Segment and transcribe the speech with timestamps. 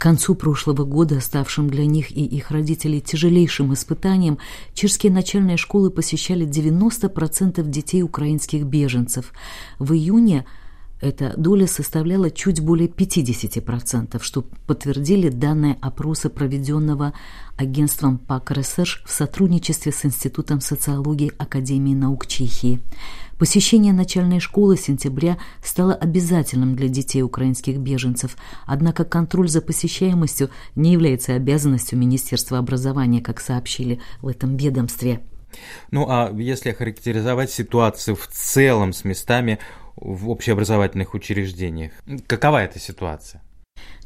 [0.00, 4.38] К концу прошлого года, ставшим для них и их родителей тяжелейшим испытанием,
[4.72, 9.34] чешские начальные школы посещали 90% детей украинских беженцев.
[9.78, 10.46] В июне
[11.02, 17.12] эта доля составляла чуть более 50%, что подтвердили данные опроса, проведенного
[17.58, 22.80] агентством ПАК РСШ в сотрудничестве с Институтом социологии Академии наук Чехии.
[23.40, 28.36] Посещение начальной школы с сентября стало обязательным для детей украинских беженцев,
[28.66, 35.22] однако контроль за посещаемостью не является обязанностью Министерства образования, как сообщили в этом ведомстве.
[35.90, 39.58] Ну а если характеризовать ситуацию в целом с местами
[39.96, 41.92] в общеобразовательных учреждениях,
[42.26, 43.40] какова эта ситуация?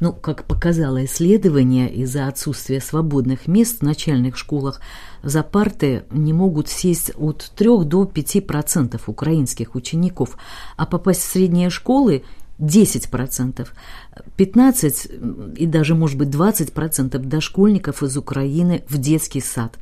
[0.01, 4.81] Ну, как показало исследование, из-за отсутствия свободных мест в начальных школах
[5.23, 10.37] за парты не могут сесть от 3 до 5% украинских учеников,
[10.77, 12.25] а попасть в средние школы
[12.59, 13.67] 10%,
[14.37, 19.77] 15% и даже, может быть, 20% дошкольников из Украины в детский сад.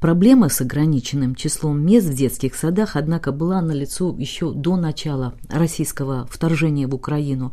[0.00, 6.26] Проблема с ограниченным числом мест в детских садах, однако, была налицо еще до начала российского
[6.30, 7.52] вторжения в Украину.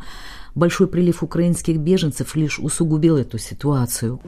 [0.57, 4.19] Большой прилив украинских беженцев лишь усугубил эту ситуацию.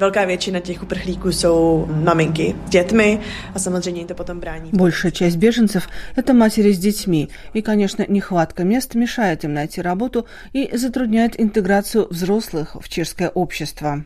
[4.71, 7.29] Большая часть беженцев– это матери с детьми.
[7.53, 14.05] И, конечно, нехватка мест мешает им найти работу и затрудняет интеграцию взрослых в чешское общество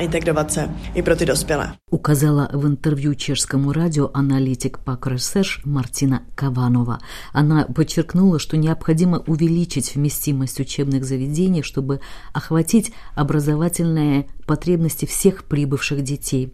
[0.00, 1.72] integrovat se i pro ty dospělé.
[1.90, 6.98] Указала в интервью чешскому радио аналитик Пак Ресеш Мартина Каванова.
[7.32, 12.00] Она подчеркнула, что необходимо увеличить вместимость учебных заведений, чтобы
[12.32, 16.52] охватить образовательные потребности всех прибывших детей.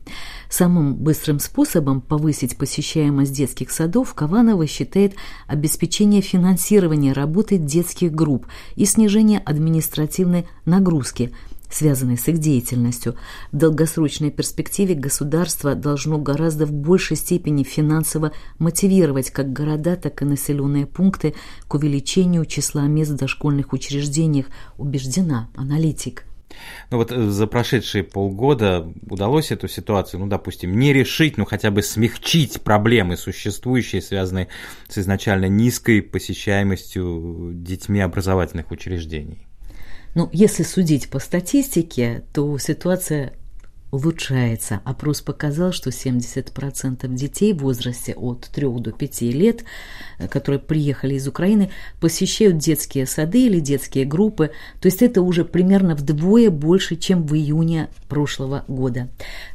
[0.50, 5.14] Самым быстрым способом повысить посещаемость детских садов Каванова считает
[5.46, 11.32] обеспечение финансирования работы детских групп и снижение административной нагрузки–
[11.72, 13.16] связанной с их деятельностью.
[13.50, 20.24] В долгосрочной перспективе государство должно гораздо в большей степени финансово мотивировать как города, так и
[20.24, 21.34] населенные пункты
[21.66, 24.46] к увеличению числа мест в дошкольных учреждениях,
[24.76, 26.24] убеждена аналитик.
[26.90, 31.70] Ну вот э, за прошедшие полгода удалось эту ситуацию, ну, допустим, не решить, но хотя
[31.70, 34.48] бы смягчить проблемы существующие, связанные
[34.88, 39.46] с изначально низкой посещаемостью детьми образовательных учреждений.
[40.14, 43.32] Ну, если судить по статистике, то ситуация
[43.92, 44.80] улучшается.
[44.84, 49.64] Опрос показал, что 70% детей в возрасте от 3 до 5 лет,
[50.18, 54.50] э, которые приехали из Украины, посещают детские сады или детские группы.
[54.80, 59.08] То есть это уже примерно вдвое больше, чем в июне прошлого года.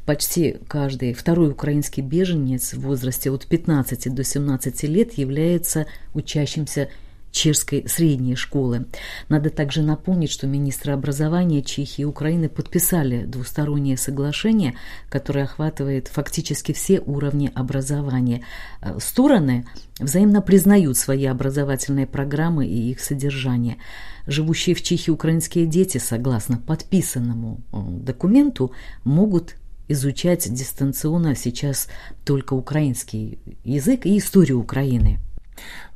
[0.06, 6.90] Почти каждый второй украинский беженец в возрасте от 15 до 17 лет является учащимся
[7.38, 8.88] чешской средней школы.
[9.30, 14.74] Надо также напомнить, что министры образования Чехии и Украины подписали двустороннее соглашение,
[15.10, 18.44] которое охватывает фактически все уровни образования.
[18.82, 19.66] Э, стороны
[20.00, 23.78] взаимно признают свои образовательные программы и их содержание.
[24.26, 28.72] Живущие в Чехии украинские дети, согласно подписанному э, документу,
[29.04, 29.56] могут
[29.88, 31.88] изучать дистанционно сейчас
[32.26, 35.20] только украинский язык и историю Украины.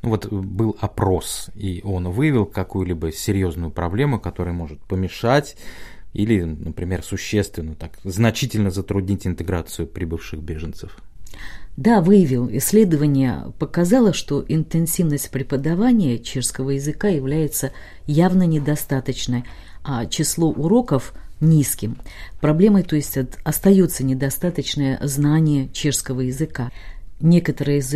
[0.02, 5.56] Ну вот был опрос, и он выявил какую-либо серьезную проблему, которая может помешать
[6.12, 10.98] или, например, существенно, так, значительно затруднить интеграцию прибывших беженцев.
[11.76, 12.48] Да, выявил.
[12.50, 17.72] Исследование показало, что интенсивность преподавания чешского языка является
[18.06, 19.44] явно недостаточной,
[19.82, 21.96] а число уроков низким.
[22.40, 26.70] Проблемой, то есть, остается недостаточное знание чешского языка.
[27.20, 27.94] Некоторые из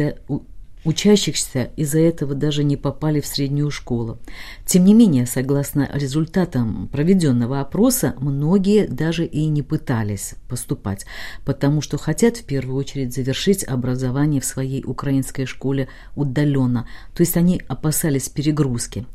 [0.86, 4.20] Учащихся из-за этого даже не попали в среднюю школу.
[4.64, 11.04] Тем не менее, согласно результатам проведенного опроса, многие даже и не пытались поступать,
[11.44, 16.86] потому что хотят в первую очередь завершить образование в своей украинской школе удаленно,
[17.16, 19.06] то есть они опасались перегрузки.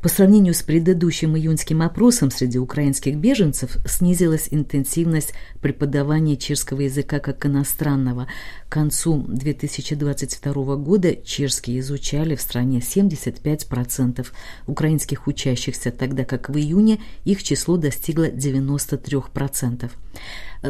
[0.00, 7.44] По сравнению с предыдущим июньским опросом среди украинских беженцев снизилась интенсивность преподавания чешского языка как
[7.46, 8.28] иностранного.
[8.68, 14.24] К концу 2022 года чешский изучали в стране 75%
[14.68, 19.90] украинских учащихся, тогда как в июне их число достигло 93%.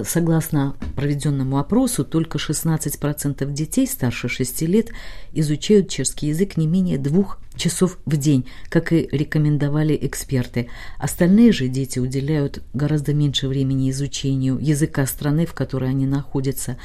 [0.04, 4.88] Согласно проведенному опросу, только 16% детей старше 6 лет
[5.34, 10.70] изучают чешский язык не менее двух часов в день, как и рекомендовали эксперты.
[10.98, 16.78] Остальные же дети уделяют гораздо меньше времени изучению языка страны, в которой они находятся.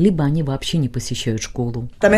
[0.00, 1.88] Либо они вообще не посещают школу.
[2.00, 2.12] Там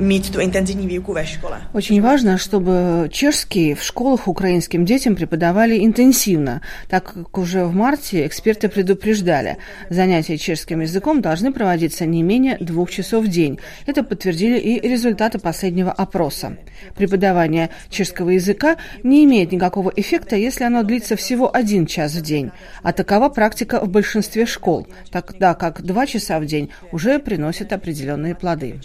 [0.00, 1.60] mít tu intenzivní výuku ve škole.
[1.72, 8.26] Очень важно, чтобы чешский в школах украинским детям преподавали интенсивно, так как уже в марте
[8.26, 9.56] эксперты предупреждали,
[9.90, 13.58] занятия чешским языком должны проводиться не менее двух часов в день.
[13.86, 16.56] Это подтвердили и результаты последнего опроса.
[16.96, 22.50] Преподавание чешского языка не имеет никакого эффекта, если оно длится всего один час в день,
[22.82, 28.34] а такова практика в большинстве школ, тогда как два часа в день уже приносят определенные
[28.34, 28.80] плоды.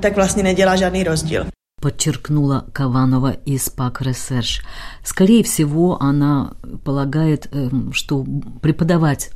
[0.00, 1.46] Tak vlastně nedělá žádný rozdíl.
[1.84, 4.62] подчеркнула Каванова из ПАК Research.
[5.04, 8.24] Скорее всего, она полагает, эм, что
[8.62, 9.30] преподавать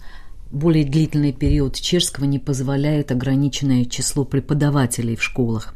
[0.51, 5.75] более длительный период чешского не позволяет ограниченное число преподавателей в школах.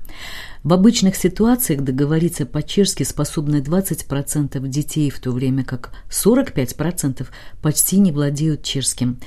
[0.64, 7.26] В обычных ситуациях договориться по-чешски способны 20% детей, в то время как 45%
[7.60, 9.18] почти не владеют чешским.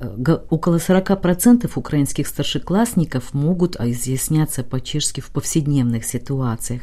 [0.00, 6.82] Около 40% украинских старшеклассников могут изъясняться по-чешски в повседневных ситуациях.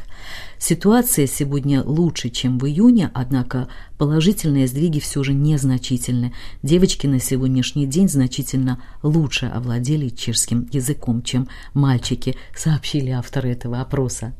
[0.58, 6.34] Ситуация сегодня лучше, чем в июне, однако положительные сдвиги все же незначительны.
[6.62, 14.36] Девочки на сегодняшний день значительно лучше овладели чешским языком, чем мальчики, сообщили авторы этого опроса.